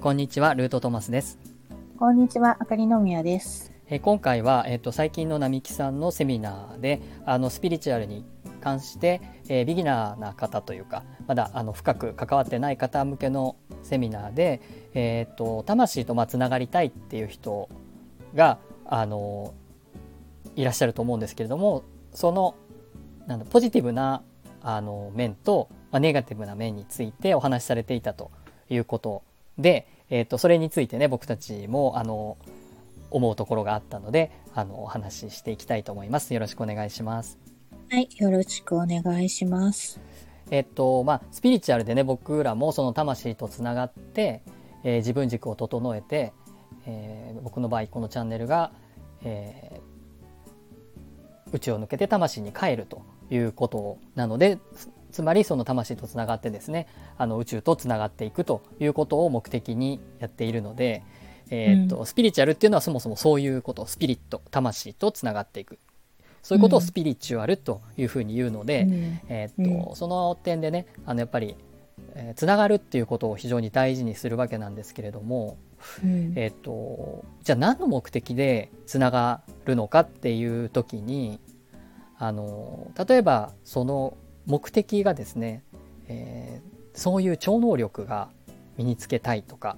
[0.00, 1.38] こんにちは、ルートトマスです。
[1.98, 3.70] こんにちは、あかりのみやです。
[3.88, 8.24] えー今回は、えっと最近の並木さんのセミナーであのスピリチュアルに
[8.62, 14.62] 関して、えービギナーな方というかまだあの深く関わってない方向けのセミナーで、
[14.94, 17.68] えっと魂とまあつながりたいっていう人
[18.34, 19.52] があの
[20.54, 22.54] いらっしゃると思うんですけれどもその
[23.26, 24.22] なんだポジティブな
[24.68, 28.32] あの面と、まあ、ネガティブな面についてお話しされていたと
[28.68, 29.22] いうこと
[29.58, 32.36] で、えっとそれについてね僕たちもあの
[33.12, 36.34] 思うところがあったのであのお話ししていきたいと思います。
[36.34, 37.38] よろしくお願いします。
[37.90, 40.00] はい、よろしくお願いします。
[40.50, 44.42] えっとまあスピリチュアルでね僕らもその魂とつながって、
[44.82, 46.32] えー自分軸を整えて、
[46.86, 48.72] えー僕の場合このチャンネルが、
[49.22, 49.96] えー
[51.52, 61.02] 宇宙を抜けて魂に帰るということなのでつつまりその魂とつながってですねあの宇宙とつながっていくということを目的にやっているので、
[61.50, 65.78] えーっとスピリチュアルっていうのはそもそもそういうことスピリット魂とつながっていく。
[66.42, 69.20] そういうことをスピリチュアルというふうに言うので、うん。
[69.28, 71.56] えーっとうその点でねあのやっぱり、
[72.14, 75.56] えーつながるっていうことを非常に大事にするわけなんですけれども、
[76.04, 76.34] うん。
[76.36, 81.40] えーっとじゃあ何の目的でつながるのかっていう時に
[82.18, 85.62] あの例えばその目的がですね、
[86.08, 88.30] えーそういう超能力が
[88.78, 89.76] 身につけたいとか、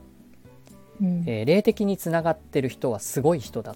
[1.00, 1.25] うん。
[1.27, 3.75] えー霊的につながってる人はすごい人だ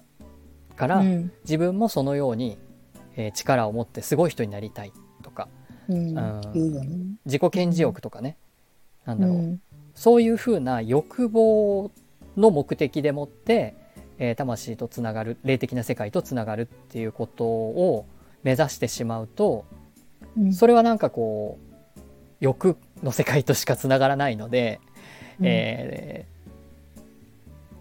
[0.77, 1.31] から、うん。
[1.43, 2.57] 自分もそのように、
[3.17, 5.49] えー力を持ってすごい人になりたいとか
[5.89, 6.17] うん。
[6.17, 7.17] うん。
[7.25, 8.37] 自己顕示欲とかね、
[9.05, 9.61] なんだろう、うん。
[9.93, 11.91] そういうふうな欲望
[12.37, 13.75] の目的でもって、
[14.19, 18.05] えー魂とつながる霊的な世界とつながるっていうことを
[18.43, 19.65] 目指してしまうと
[20.37, 20.53] うん。
[20.53, 24.79] それはなんかこう欲の世界としかつながらないので、
[25.41, 26.33] えー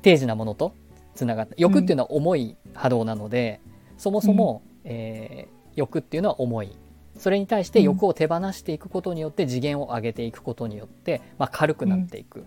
[0.02, 0.74] 定時なものと
[1.14, 3.60] つながって欲っていうのは重い波動なので、
[3.98, 6.76] そもそも、えー欲っていうのは重い。
[7.16, 12.44] それに対して欲を手放していくことによって次元を上げていくことによって、まあ、軽くなっていく、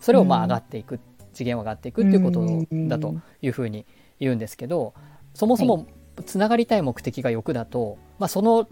[0.00, 0.44] それをまあうん。
[0.44, 0.98] 上がっていく。
[1.32, 3.86] 次元を上がっていくっていうことだというふうに
[4.18, 4.94] 言うんですけど
[5.34, 5.86] そもそも
[6.24, 8.68] つながりたい目的が欲だと、まあ、その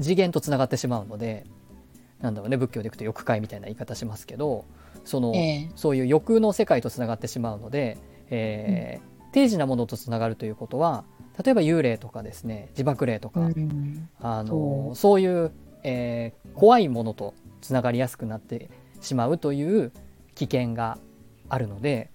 [0.00, 1.46] 次元とつながってしまうので
[2.20, 4.64] なんだろうね仏教でいくと欲界みたいな言い方しますけど
[5.04, 5.70] その、ええ。
[5.74, 7.98] そういう欲の世界とつながってしまうので、
[8.30, 11.04] えー定時なものとつながるということは
[11.40, 14.08] 例えば幽霊とかですね自爆霊とか、うん。
[14.20, 14.96] あのそう。
[14.96, 15.52] そういう、
[15.84, 18.70] えー怖いものとつながりやすくなって
[19.00, 19.92] しまうという
[20.34, 20.98] 危険が
[21.48, 22.10] あるので、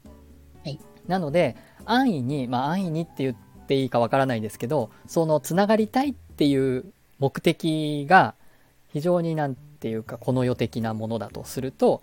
[0.63, 0.80] はい。
[1.07, 1.56] なので
[1.86, 6.86] 安易にまあ安易にって言っていいかわからないですけどそのつながりたいっていう
[7.20, 8.36] 目的が
[8.92, 12.02] 非常になんていうかこの世的なものだとすると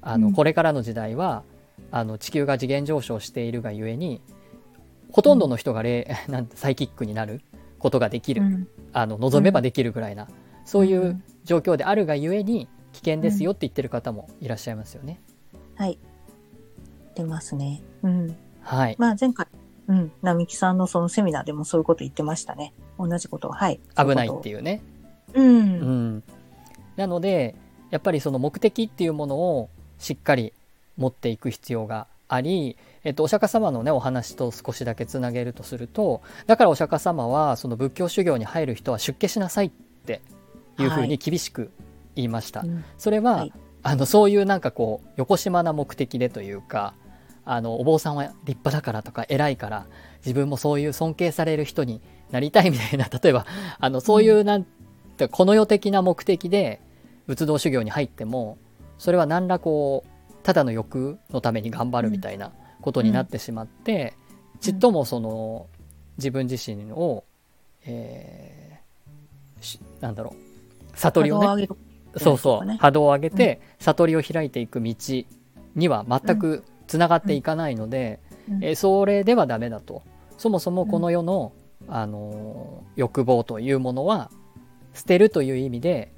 [0.00, 1.44] あの、うんこれからの時代は
[1.90, 4.20] あの地球が次元上昇しているがゆえに
[5.10, 7.42] ほとんどの人が霊、 なんてサイキックになる
[7.78, 10.28] ことができる、うんあの望めばできるぐらいな、
[10.66, 15.20] そういううん状況であるがゆえに危険ですよって言ってる方もいらっしゃいますよね。
[15.74, 15.98] はい。
[17.14, 17.82] 出ますね。
[18.02, 18.36] うん。
[18.60, 19.46] はい、まあ前回、
[19.88, 22.72] うん、並木さんのそのセミナーでもそういうこと言ってましたね。
[22.98, 23.52] 同じことを。
[23.52, 23.80] はい。
[23.96, 24.82] 危ないっていういうね。
[25.28, 25.42] ことを。
[25.42, 25.46] う。
[25.46, 26.22] うんん、
[26.96, 27.54] なので
[27.90, 30.52] やっぱりその目的っていうものをしっかり
[30.96, 40.22] 持っていく必要があり、えっと、お釈迦様のねお話と少しだけつなげるとするとだからお釈迦様はその仏教修行に入る人は出家しなさいって
[40.78, 41.70] いうふうに厳しく
[42.14, 42.60] 言いました。
[42.60, 43.52] うんそれは、はい
[43.84, 46.94] あのそういうなんかこう横島な目的でというか
[47.44, 49.86] あのお坊さんは立派だからとか偉いから
[50.24, 53.46] 自分もそういう尊敬される人になりたいみたいな例えば
[53.78, 54.64] あのそういうなん
[55.16, 56.80] てこの世的な目的で
[57.26, 58.58] 仏道修行に入っても
[58.98, 64.14] それは何らこうただの欲のために頑張るみたいなことになってしまって、
[64.60, 65.68] ちっともその
[66.18, 67.22] 自分自身を、
[67.84, 68.62] えー
[69.62, 71.68] しなんだろう悟りをね
[72.16, 74.94] そうそう、波動を上げて悟りを開いていく道
[75.74, 76.62] には全く
[76.92, 78.62] つながっていかないので、うん。
[78.62, 80.02] えーそれではダメだと。
[80.36, 81.54] そもそもこの世の、
[81.88, 84.30] あのー欲望というものは
[84.92, 86.12] 捨てるという意味で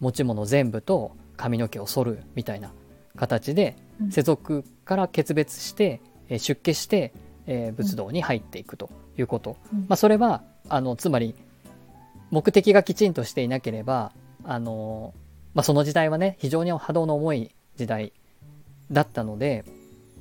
[0.00, 2.72] 持ち物全部と髪の毛を剃るみたいな
[3.14, 4.10] 形でうん。
[4.10, 7.12] 世俗から決別して、えー出家して、
[7.46, 9.78] えー仏道に入っていくということ、うん。
[9.82, 11.36] まあ、それはあのつまり
[12.32, 14.10] 目的がきちんとしていなければ
[14.42, 15.14] あの、
[15.54, 18.12] まあ、その時代はね非常に波動の重い時代
[18.90, 19.64] だったので、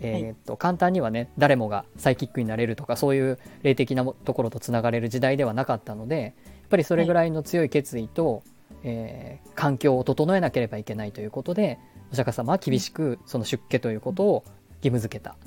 [0.01, 8.43] えーっと簡単にはね誰もがサイキックになれるとかそういう霊的なもところとつながれる時代ではなかったのでやっぱりそれぐらいの強い決意と、
[8.83, 11.79] えー環境を整えなければいけないということで
[12.11, 14.43] お釈迦様は厳しくその出家ということを
[14.77, 15.37] 義務付けた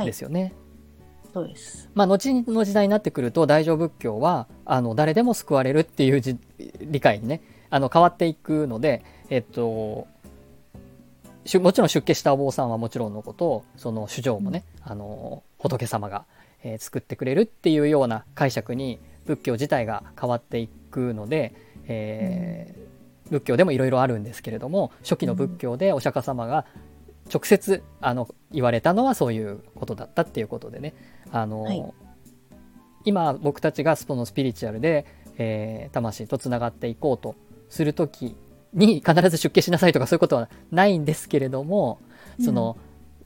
[0.00, 0.54] んですよね。
[1.32, 1.90] そうです。
[1.94, 6.38] まあ、後の時代になってくると大乗仏教はあの誰でも救われるっていうじ
[6.80, 10.06] 理解にねあの変わっていくので、えっと、
[11.60, 16.24] もちろん出家したお坊さんはもちろんのことその主情もね、あの仏様が、
[16.62, 21.54] えー作ってくれるっていうような解釈に仏教自体が変わっていくので、
[21.86, 22.84] えー
[23.30, 26.66] 仏教でもいろいろあるんですけれども初期の仏教でお釈迦様が
[27.32, 30.94] 直接あの言われたのはそういうことだったっていうことでね。
[31.32, 31.84] あの、はい。
[33.06, 35.06] 今僕たちがそのスピリチュアルで、
[35.38, 37.34] えー魂とつながっていこうと
[37.70, 38.36] する時
[38.74, 42.00] に必ず出家しなさいとかそういうことはないんですけれども、
[42.44, 42.76] その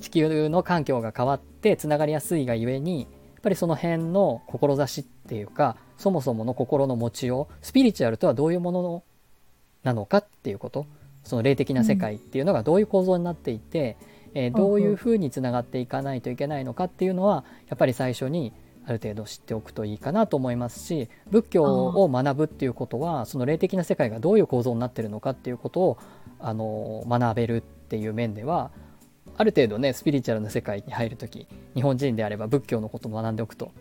[0.01, 9.03] 地球の環境が変わってつながりやすいがゆえにやっぱりその辺の志っていうかそもそもの心の持ちようスピリチュアルとはどういうもの
[9.83, 10.87] なのかっていうこと
[11.25, 13.97] その霊的な世界っていうのがどういう構造になっていて、
[14.35, 18.53] えーどういうふうにつながっていかないといけないのかっていうのはやっぱり最初に
[18.89, 25.99] ある程度知っておくといいかなと思いますし仏教を学ぶっていうことはその霊的な世界がどういう構造になってるのかっていうことを
[26.41, 28.71] あの学べるっていう面では
[29.37, 33.73] ある程度ねスピリチュアルな世界に入る時日本人であれば仏教のことを学んでおくと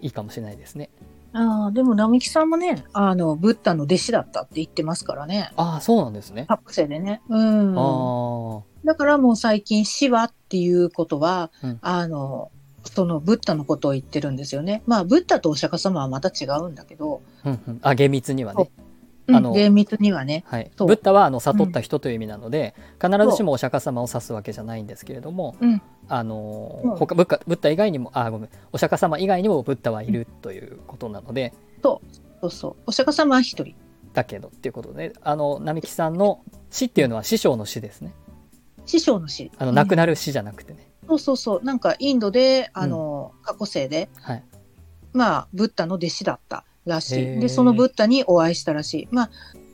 [0.00, 0.90] いいかもしれないですね。
[1.32, 5.52] ああ、でも並木さんもね、あの、ブッダの弟子だったって言ってますからね。
[5.56, 6.46] ああそうなんですね。
[6.48, 7.20] 博士でね。
[7.28, 7.74] うん。
[7.76, 12.50] あだからもう最近死はっていうことは、うんあの、
[12.88, 14.82] そのブッダのことを言ってるんですよね。
[14.86, 18.70] まあ、ブッダとお釈迦様はまた違うんだけど、あ、うんうん、あ厳密にはね。
[18.78, 18.88] うん
[19.30, 20.42] あの厳密にはね。
[20.46, 31.52] はい、そうブッダはあの悟った人という意味なので、必ずしもお釈迦様を指すわけじゃないんですけれども、うんあのうん他ブッダブッダ以外にもあごめんお釈迦様以外にもブッダはいるということなので、
[31.82, 32.00] そ
[32.40, 32.76] うそう。
[32.86, 33.74] お釈迦様は一人。
[34.14, 36.40] だけどっていうことであの並木さんの
[36.70, 38.14] 死っていうのは師匠の死ですね
[38.86, 39.52] 師匠の死。
[39.58, 41.64] あの亡くななる死じゃなくてね、そうそうそう。
[41.64, 44.44] なんかインドで、あの、過去世で、はい
[45.14, 47.40] まあ、ブッダの弟子だったらしい。
[47.40, 49.08] で、そのブッダにお会いしたらしい。
[49.10, 49.30] まあ、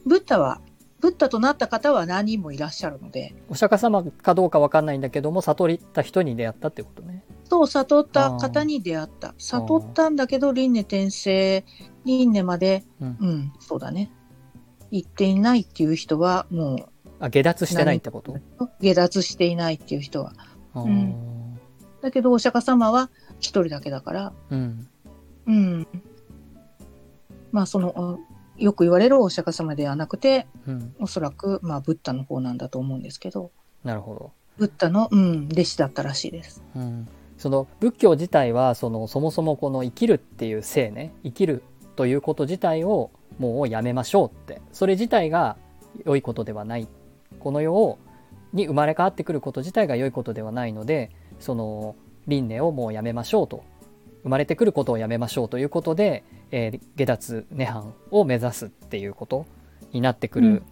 [0.06, 0.60] ブッダは、
[1.00, 9.34] ブッダとなった方は何人もいらっしゃるので、お釈迦様かどうかわかんないんだけども悟った人に出会ったってことねそう、悟った方に出会った。
[9.36, 11.64] 悟ったんだけど、輪廻転生、
[12.04, 14.10] 輪廻まで、ううんん、そうだね。
[14.90, 16.88] 行っていないっていう人は、も
[17.20, 18.32] あ下脱してないってこと？
[18.32, 18.40] う、
[18.80, 20.32] 下脱していないっていう人は。
[20.74, 21.58] あーん。
[22.02, 23.10] だけど、お釈迦様は
[23.40, 24.88] 一人だけだから、うん。
[25.46, 25.86] うん。
[27.52, 30.94] まあ、その、あよく言われるお釈迦様ではなくて、うん。
[31.00, 33.50] おそらく、まあ、ブッダの方なんだと思うんですけど、
[33.82, 34.32] なるほど。
[34.56, 36.62] ブッダの、うん、弟子だったらしいです。
[36.76, 41.12] うん、その仏教自体はそのそもそもこの生きるっていう性ね。
[41.24, 41.62] 生きる
[41.96, 44.62] ということ自体をもうやめましょうって。
[44.72, 45.56] それ自体が
[46.04, 46.88] 良いことではない。
[47.40, 47.98] この世を
[48.54, 51.10] に生まれ変わってくること自体が良いことではないので
[51.40, 51.96] その
[52.26, 53.64] 輪廻をもうやめましょうと
[54.22, 59.44] 生まれてくることをやめましょうということで、えー下脱涅槃を目指すっていうこと
[59.92, 60.62] になってくる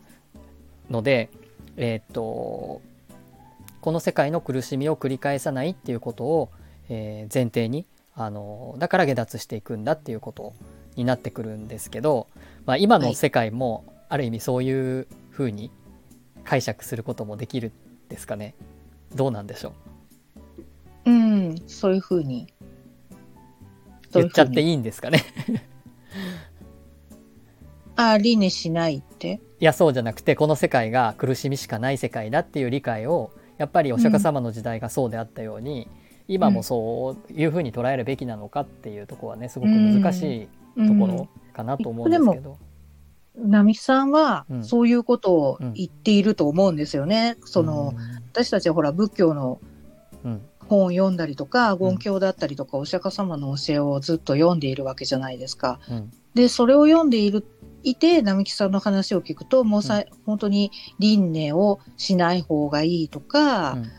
[0.88, 1.28] ので、
[1.76, 2.80] えーっと
[3.82, 6.50] この世界の苦しみを繰り返さないっていうことを、
[6.88, 7.84] えー前提に
[8.14, 10.54] あのだから下脱していくんだっていうこと
[10.96, 12.28] になってくるんですけど、
[12.66, 15.70] まあ、今の世界もある意味そういうふうに
[16.44, 17.72] 解釈することもできる
[18.08, 18.54] ですかね
[19.14, 19.72] どうなんでしょ
[21.06, 22.46] ううん、そういうふうに。
[24.12, 24.64] 言っちゃってい。
[24.66, 25.24] いいんですかね
[27.96, 29.40] あ、輪廻しないって？
[29.60, 35.88] いやそうじゃなくてこの世界が苦しみしかない世界だっていう理解をやっぱりお釈迦様の時代がそうであったように、
[36.26, 42.58] 今もそういうふうに捉えるべきなのかっていうところはねすごく難しいところかなと思うんですけど。
[43.36, 44.64] 並木さんはうん。
[44.64, 47.36] そういうことを言っていると思うんですよね。
[47.44, 47.94] その、
[48.32, 49.60] 私たちはほら仏教の
[50.24, 50.42] うん。
[50.68, 55.80] 本を読んだりとか、言教だったりとか、お釈迦様の教えをずっと読んでいるわけじゃないですか。
[55.90, 56.10] うん。
[56.34, 57.44] で、それを読んでいる、
[57.82, 63.90] いて、並木さんの話を聞くと、もうさ、本当に輪廻をしない方がいいとか、うん。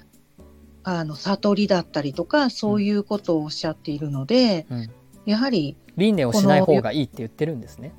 [0.85, 4.89] あの、悟りだったりとか、そういうことをおっしゃっているので、うん。
[5.25, 7.93] やはり輪廻をしない方がいいって言ってるんですね。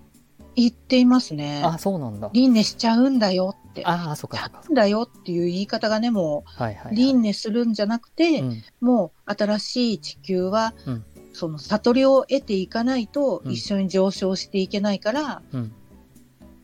[0.57, 1.63] 言っていますね。
[1.65, 2.31] あそうなんだ。
[2.33, 3.85] 輪廻しちゃうんだよって。
[3.85, 4.63] ああそっかそっか。
[4.75, 6.97] だよっていう言い方がね、もう、はいはい、はい。
[6.97, 11.05] 輪廻するんじゃなくて、うんもう新しい地球は、うん
[11.37, 15.73] その悟りを得ていかないとうん一緒に上昇していけないから、うん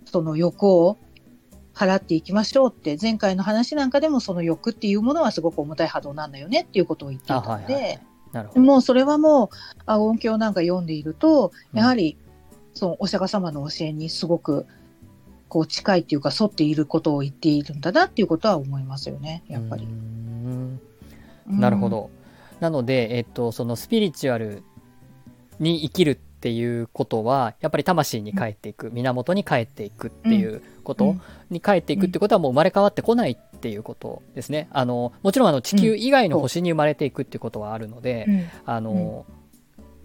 [0.04, 0.96] その欲を
[1.74, 8.00] 払っていきましょうって、前回の話なんかでもその欲っていうものはすごく重たい波動なんだよねっていうことを言っていあたので、はいはいはい。
[8.32, 8.60] なるほど。
[8.60, 9.48] もうそれはもう、
[9.86, 12.16] あ音響なんか読んでいると、うんやはり、
[12.74, 14.66] そのお釈迦様の教えにすごく
[15.48, 19.86] こう近いっていうか沿っていることを言っているんだなっていうことは思いますよねやっぱり。
[21.46, 22.10] なるほど。
[22.60, 24.62] なので、えっと、そのスピリチュアル
[25.58, 31.16] に生きるっていうことはやっぱり魂に帰っていく源に帰っていくっていうこと
[31.50, 34.68] に帰っていくってことはもう生まれ変わってこないっていうことですね。
[34.70, 39.26] あのもちろんあの地球以外の星に生まれていくっていうことはあるので、あの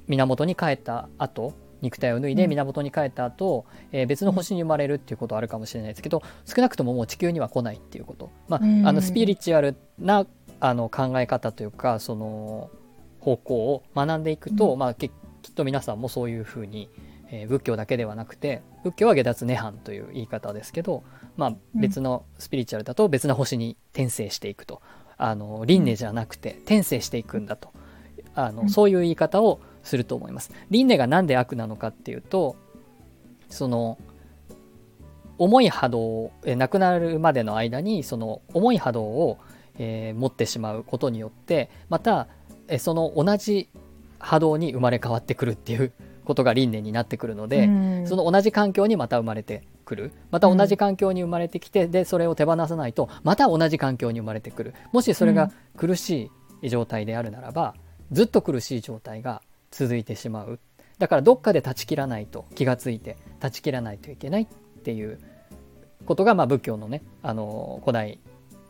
[0.08, 10.26] 源に帰った後肉体を脱いで源に帰った後、えー、別の星に生まれるっていうことはあるかもしれないですけど少なくとももう地球には来ないっていうこと、まあ、あのスピリチュアルな
[10.60, 12.70] あの考え方というかその
[13.20, 15.12] 方向を学んでいくと、まあ、きっ
[15.54, 16.90] と皆さんもそういうふうに、
[17.30, 21.04] えー、仏教だけではなくて仏教は下脱涅槃という言い方ですけど、
[21.38, 24.82] まあ、別のスピリチュアルだと別な星に転生していくと。
[25.18, 27.72] あの輪廻じゃなくて転生していくんだと。
[28.38, 30.52] あのそういう言い方をすると思います。
[30.70, 32.58] 輪廻が何で悪なのかっていうと
[33.50, 33.98] その
[35.38, 39.38] 重い波動え亡くなるまでの間にその重い波動を、
[39.78, 42.28] えー、持ってしまうことによってまた
[42.68, 43.70] えその同じ
[44.20, 45.92] 波動に生まれ変わってくるっていう
[46.26, 47.68] ことが輪廻になってくるので、
[48.08, 50.12] その同じ環境にまた生まれてくる。
[50.32, 54.74] また同じ環境に生まれてきて、でそれを手放さないとまた同じ環境に生まれてくる。
[54.92, 57.76] もしそれが苦しい状態であるならば、
[58.12, 59.42] ずっと苦しい状態が
[59.76, 60.60] 続いてしまう。
[61.00, 64.48] だからどっかで断ち切らないと気がついて断ち切らないといけないっ
[64.84, 65.20] ていう
[66.06, 68.20] ことが、まあ、仏教のねあの古代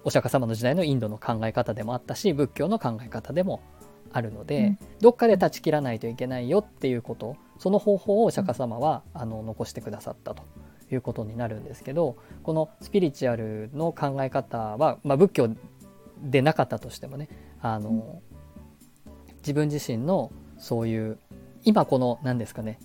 [0.04, 3.62] お釈迦様の時代のインドの考え方でもあったし仏教の考え方でも
[4.12, 10.44] あるので、うん、どっかで断ち切らないといけないよっていうことその方法をお釈迦様は、うん、あの残してくださったと
[10.92, 15.50] いうことになるんですけどこのスピリチュアルの考え方は、まあ、仏教
[16.24, 17.28] でなかったとしてもね
[17.62, 21.18] あの、うん、自分自身のそういう
[21.64, 22.80] 今この何ですかね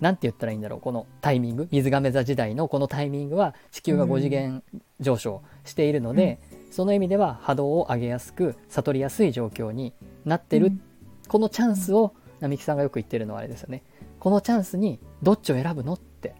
[0.00, 4.62] 何て言ったらいいんだろうこのタイミング水亀座時代のこのタイミングは地球が5次元
[5.00, 9.92] 上昇しているので、うん、その意味では波動を上げやすく悟りやすい状況に
[10.24, 10.82] なってる、うん、
[11.28, 13.82] このチャンスを並木さんがよく言ってるのはあれですよね。
[14.18, 16.34] このチャンスにどっちを選ぶのって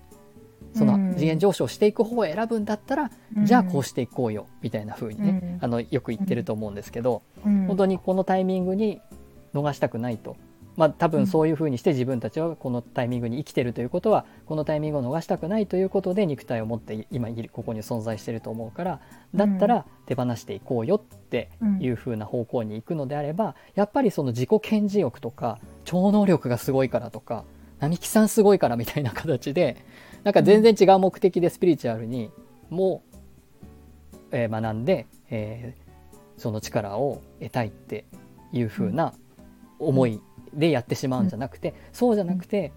[0.74, 9.00] その次元上昇していく方を選ぶんだったら、うん、じゃあこうしていこうよみたいな風にね、あのよく言ってると思うんですけど、本当にこのタイミングに
[9.54, 10.36] 逃したくないと
[10.76, 19.00] まあ、多分そういうふうにして自分たちはこのタイミングに生きてるということはこのタイミングを逃したくないということで肉体を持って今ここに存在してると思うから
[19.34, 21.50] だったら手放していこうよって
[21.80, 27.44] いうふうな方向に行くのであればやっぱりその自己顕示欲とか超能力がすごいからとか
[27.80, 29.84] 並木さんすごいからみたいな形で
[30.24, 32.30] なんか全然違う目的でスピリチュアルに
[32.70, 33.02] も、
[34.30, 38.06] えー、学んで、えー、その力を得たいって
[38.52, 39.12] いうふうな
[39.78, 40.20] 思い
[40.54, 42.72] でやってしまうんじゃなくて、うん、そうじゃなくて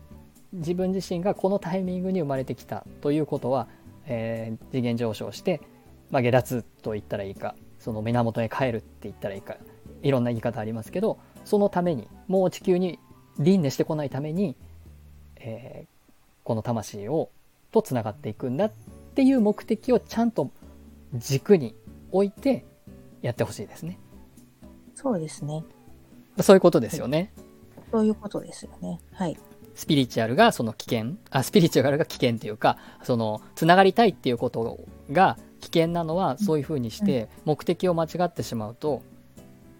[0.53, 3.67] 自分自身がこのタイミングに生まれてきたということは、
[4.05, 5.61] えー、次元上昇して、
[6.09, 9.57] まあ、下脱と言ったらいいかその源へ帰るって言ったらいいか
[10.01, 12.99] いろんな言い方ありますけどそのためにもう地球に
[13.39, 14.55] 輪廻してこないために、
[15.37, 15.87] えー、
[16.43, 17.29] この魂を
[17.71, 18.71] とつながっていくんだっ
[19.15, 20.51] ていう目的をちゃんと
[21.13, 21.75] 軸に
[22.11, 22.65] 置いて
[23.21, 23.99] やってほしいですね。
[24.95, 25.63] そうですね。
[26.41, 27.31] そういうことですよね。
[27.91, 28.99] そういうことですよね。
[29.13, 29.37] はい。
[29.75, 34.79] スピリチュアルがその危険、あ、スピリチュアルが危険っていうか、その、つながりたいっていうこと
[35.11, 39.03] が危険なのは、そういうふうにして、目的を間違ってしまうと、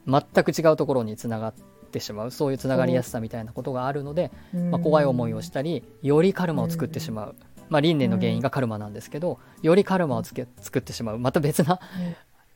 [0.07, 1.53] 全く違うところにつながっ
[1.91, 4.31] てしまう、そういうつながりやすさみたいなことがあるので、
[4.71, 7.35] まあ、怖い思いをしたり、よりカルマを作ってしまう。
[7.69, 11.17] まあ、輪廻の原因がカルマなんですけど、よりカルマをつけ作ってしまう。
[11.19, 11.79] また別な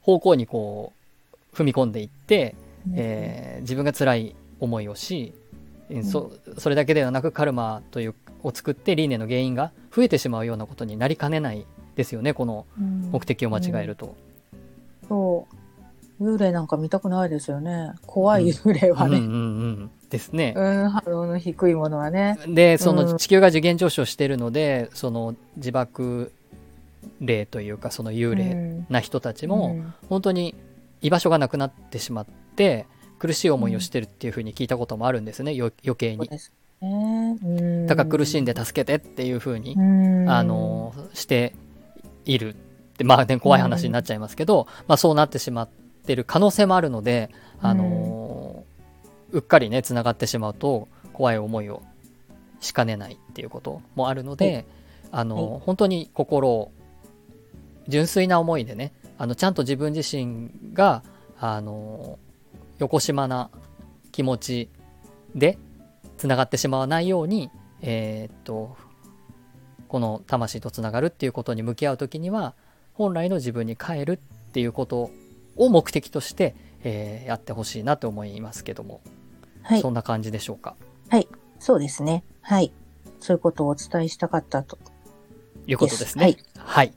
[0.01, 0.93] 方向にこ
[1.53, 2.55] う、踏み込んでいって、
[2.93, 5.33] えー、自分が辛い思いをし、
[6.03, 12.65] そそれだけではなくカルマというを作って輪廻の原因が増えてしまうようなことになりかねないですよねこの
[13.11, 14.05] 目的を間違えると。
[14.05, 14.11] うん。
[14.11, 15.55] うん、そう。
[16.21, 17.93] 幽霊なんか見たくないですよね。
[18.05, 19.17] 怖い幽霊はね。
[19.17, 19.91] うんうんうんうん。
[20.09, 20.53] ですね。
[20.55, 22.37] うん、波動の低いものはね。
[22.47, 26.31] で、その地球が次元上昇しているので、その自爆
[27.21, 29.77] 霊というか、その幽霊な人たちも、
[30.09, 30.53] 本当に
[31.01, 32.85] 居場所がなくなってしまって、
[33.21, 36.27] 苦しい思いをしてるっていうふうに聞いたこともあるんですね、余計に。
[37.85, 39.75] だから苦しんで助けてっていうふうに、
[40.27, 41.53] あのして
[42.25, 42.57] いるっ
[42.97, 45.69] てまあね怖い話になっちゃいますけど、まあ、そうなってしまっ
[46.07, 48.63] てる可能性もあるので、あの
[49.31, 51.83] うっかりねつながってしまうと怖い思いを
[52.59, 54.65] しかねないっていうこともあるので、
[55.11, 56.71] あの本当に心を
[57.87, 61.03] 純粋な思いでねあのちゃんと自分自身が
[61.39, 62.17] あの
[62.81, 63.51] 横島な
[64.11, 64.69] 気持ち
[65.35, 65.59] で
[66.17, 68.75] つながってしまわないように、えー、っと
[69.87, 72.55] この魂とつながるっていうことに向き合う時には
[72.93, 75.11] 本来の自分に帰るっていうこと
[75.57, 79.01] を目的として、えー、やってほしいなと思いますけども、
[79.61, 80.75] はい、そんな感じでしょうか？
[81.09, 81.27] はい。
[81.59, 82.23] そうですね。
[82.41, 82.73] はい。
[83.19, 84.79] そういうことをお伝えしたかったと。
[85.67, 86.23] いうことですね。
[86.23, 86.93] はい、はい。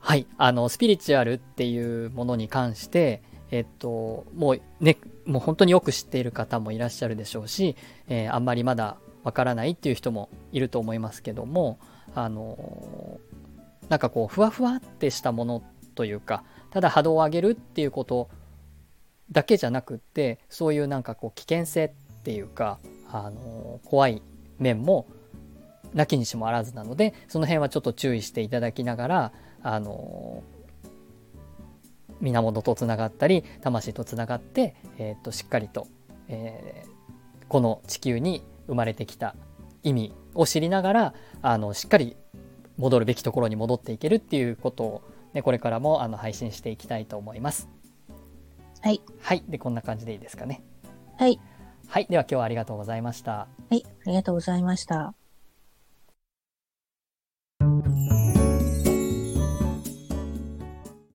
[0.00, 7.76] はい、あのスピリチュアルっていうものに関して、えっと、もうね、もう本当によく知っている方もいらっしゃるでしょうし、
[8.08, 11.78] えー、あんまりまだわからないっていう人もいると思いますけども、
[12.14, 13.20] あの
[13.88, 15.62] なんかこう、ふわふわってしたもの
[15.94, 18.28] というか、ただ波動を上げるっていうこと
[19.32, 22.78] だけじゃなくって、そういうなんかこう、危険性っていうか、
[23.10, 24.22] あの怖い
[24.58, 25.06] 面も
[25.94, 30.42] なきにしもあらずなので、その辺はちょっと注意していただきながら、あの
[32.20, 35.86] 源とつながったり魂とつながって、えー、としっかりと、
[36.28, 39.34] えー、この地球に生まれてきた
[39.82, 42.16] 意味を知りながらあのしっかり
[42.76, 45.02] 戻るべきところに戻っていけるっていうことを、
[45.34, 47.68] ね、これからもあの配信していきたいと思います。
[48.80, 49.02] はい。
[49.20, 49.42] はい。
[49.48, 50.62] で、こんな感じでいいですかね。
[51.18, 51.40] はい。
[51.88, 52.06] はい。
[52.08, 53.32] では今日はありがとうございました。
[53.32, 53.84] はい。
[54.06, 55.17] ありがとうございました。